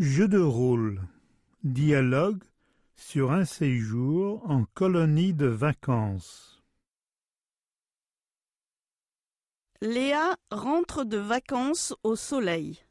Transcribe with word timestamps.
Jeu 0.00 0.26
de 0.26 0.40
rôle. 0.40 1.06
Dialogue 1.62 2.42
sur 2.96 3.30
un 3.30 3.44
séjour 3.44 4.42
en 4.50 4.64
colonie 4.64 5.34
de 5.34 5.46
vacances. 5.46 6.64
Léa 9.80 10.36
rentre 10.50 11.04
de 11.04 11.16
vacances 11.16 11.94
au 12.02 12.16
soleil. 12.16 12.84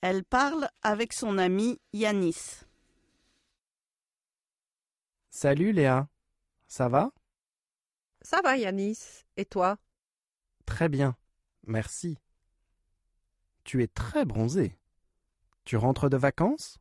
Elle 0.00 0.24
parle 0.24 0.70
avec 0.80 1.12
son 1.12 1.36
ami 1.36 1.78
Yanis. 1.92 2.62
Salut 5.28 5.72
Léa, 5.72 6.08
ça 6.66 6.88
va? 6.88 7.10
Ça 8.22 8.40
va 8.42 8.56
Yanis, 8.56 9.26
et 9.36 9.44
toi? 9.44 9.76
Très 10.64 10.88
bien, 10.88 11.14
merci. 11.66 12.16
Tu 13.64 13.82
es 13.82 13.88
très 13.88 14.24
bronzé. 14.24 14.78
Tu 15.64 15.76
rentres 15.76 16.10
de 16.10 16.18
vacances? 16.18 16.78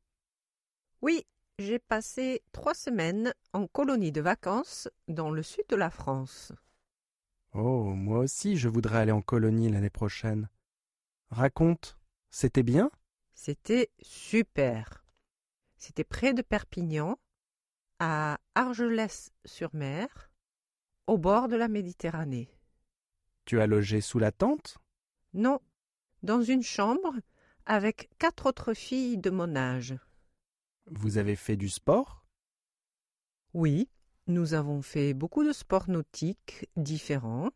Oui, 1.02 1.26
j'ai 1.58 1.80
passé 1.80 2.44
trois 2.52 2.74
semaines 2.74 3.34
en 3.54 3.68
colonie 3.68 4.12
de 4.12 4.20
vacances 4.20 4.90
dans 5.08 5.30
le 5.30 5.42
sud 5.42 5.64
de 5.70 5.76
la 5.78 5.90
France. 5.90 6.52
Oh, 7.54 7.84
moi 7.84 8.20
aussi 8.20 8.58
je 8.58 8.68
voudrais 8.68 9.00
aller 9.00 9.12
en 9.12 9.22
colonie 9.22 9.70
l'année 9.70 9.90
prochaine. 9.90 10.50
Raconte, 11.30 11.98
c'était 12.30 12.64
bien? 12.64 12.92
C'était 13.34 13.90
super. 14.02 15.06
C'était 15.78 16.04
près 16.04 16.34
de 16.34 16.42
Perpignan, 16.42 17.18
à 18.00 18.38
Argelès-sur-Mer, 18.56 20.32
au 21.08 21.18
bord 21.18 21.48
de 21.48 21.56
la 21.56 21.68
Méditerranée. 21.68 22.50
Tu 23.46 23.62
as 23.62 23.68
logé 23.68 24.02
sous 24.02 24.20
la 24.20 24.32
tente? 24.32 24.78
Non, 25.34 25.60
dans 26.22 26.42
une 26.42 26.64
chambre 26.64 27.16
avec 27.66 28.10
quatre 28.20 28.48
autres 28.48 28.74
filles 28.74 29.18
de 29.18 29.30
mon 29.30 29.56
âge. 29.56 29.96
Vous 30.88 31.18
avez 31.18 31.36
fait 31.36 31.56
du 31.56 31.70
sport? 31.70 32.26
Oui, 33.54 33.90
nous 34.28 34.54
avons 34.54 34.82
fait 34.82 35.14
beaucoup 35.14 35.44
de 35.44 35.54
sports 35.54 35.90
nautiques 35.90 36.68
différents, 36.76 37.52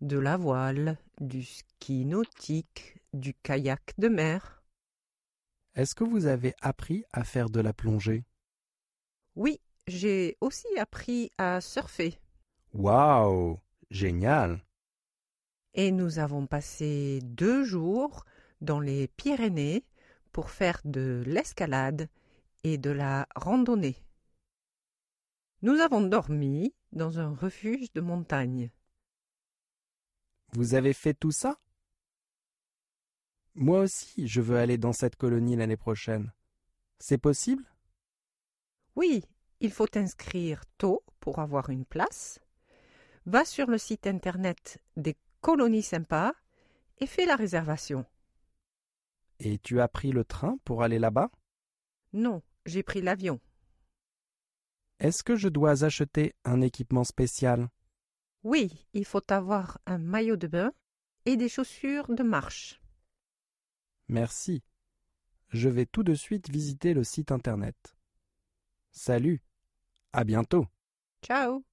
de 0.00 0.18
la 0.18 0.36
voile, 0.36 0.96
du 1.20 1.42
ski 1.42 2.04
nautique, 2.04 2.96
du 3.12 3.34
kayak 3.34 3.94
de 3.98 4.08
mer. 4.08 4.62
Est-ce 5.74 5.94
que 5.94 6.04
vous 6.04 6.26
avez 6.26 6.54
appris 6.60 7.04
à 7.12 7.24
faire 7.24 7.50
de 7.50 7.60
la 7.60 7.72
plongée? 7.72 8.24
Oui, 9.36 9.60
j'ai 9.86 10.36
aussi 10.40 10.66
appris 10.78 11.30
à 11.38 11.60
surfer. 11.60 12.18
Waouh 12.74 13.58
Génial 13.90 14.60
Et 15.74 15.90
nous 15.90 16.18
avons 16.18 16.46
passé 16.46 17.20
deux 17.22 17.64
jours 17.64 18.24
dans 18.60 18.80
les 18.80 19.08
Pyrénées 19.08 19.84
pour 20.32 20.50
faire 20.50 20.80
de 20.84 21.22
l'escalade 21.26 22.08
et 22.64 22.78
de 22.78 22.90
la 22.90 23.26
randonnée. 23.34 23.96
Nous 25.62 25.80
avons 25.80 26.02
dormi 26.02 26.74
dans 26.92 27.18
un 27.18 27.34
refuge 27.34 27.92
de 27.92 28.00
montagne. 28.00 28.70
Vous 30.52 30.74
avez 30.74 30.92
fait 30.92 31.14
tout 31.14 31.32
ça? 31.32 31.58
Moi 33.54 33.80
aussi, 33.80 34.28
je 34.28 34.40
veux 34.40 34.56
aller 34.56 34.78
dans 34.78 34.92
cette 34.92 35.16
colonie 35.16 35.56
l'année 35.56 35.76
prochaine. 35.76 36.32
C'est 37.00 37.18
possible? 37.18 37.64
Oui, 38.94 39.24
il 39.60 39.72
faut 39.72 39.86
t'inscrire 39.86 40.64
tôt 40.78 41.02
pour 41.20 41.40
avoir 41.40 41.70
une 41.70 41.84
place. 41.84 42.40
Va 43.26 43.44
sur 43.44 43.66
le 43.66 43.78
site 43.78 44.06
internet 44.06 44.78
des 44.96 45.16
colonies 45.40 45.82
sympas 45.82 46.32
et 46.98 47.06
fais 47.06 47.26
la 47.26 47.36
réservation. 47.36 48.06
Et 49.40 49.58
tu 49.58 49.80
as 49.80 49.88
pris 49.88 50.10
le 50.12 50.24
train 50.24 50.58
pour 50.64 50.82
aller 50.82 50.98
là-bas? 50.98 51.30
Non, 52.12 52.42
j'ai 52.66 52.82
pris 52.82 53.00
l'avion. 53.00 53.40
Est-ce 54.98 55.22
que 55.22 55.36
je 55.36 55.48
dois 55.48 55.84
acheter 55.84 56.34
un 56.44 56.60
équipement 56.60 57.04
spécial? 57.04 57.68
Oui, 58.42 58.86
il 58.94 59.04
faut 59.04 59.32
avoir 59.32 59.78
un 59.86 59.98
maillot 59.98 60.36
de 60.36 60.46
bain 60.46 60.72
et 61.24 61.36
des 61.36 61.48
chaussures 61.48 62.12
de 62.14 62.22
marche. 62.22 62.80
Merci. 64.08 64.62
Je 65.50 65.68
vais 65.68 65.86
tout 65.86 66.02
de 66.02 66.14
suite 66.14 66.50
visiter 66.50 66.94
le 66.94 67.04
site 67.04 67.32
internet. 67.32 67.96
Salut. 68.90 69.42
À 70.12 70.24
bientôt. 70.24 70.66
Ciao 71.22 71.64